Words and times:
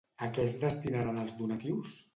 A 0.27 0.29
què 0.37 0.45
es 0.49 0.55
destinaran 0.63 1.21
els 1.27 1.39
donatius? 1.43 1.99